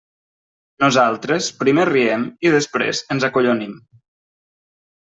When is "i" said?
2.49-2.57